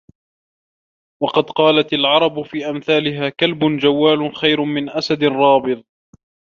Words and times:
وَقَدْ 1.23 1.43
قَالَتْ 1.43 1.93
الْعَرَبُ 1.93 2.41
فِي 2.43 2.69
أَمْثَالِهَا 2.69 3.29
كَلْبٌ 3.29 3.77
جَوَّالٌ 3.77 4.35
خَيْرٌ 4.35 4.61
مِنْ 4.63 4.89
أَسَدٍ 4.89 5.23
رَابِضٍ 5.23 5.83